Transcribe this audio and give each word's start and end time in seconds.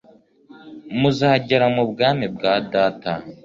muzagera 0.99 1.65
mu 1.75 1.83
bwami 1.91 2.25
bwa 2.35 2.53
data 2.73 3.11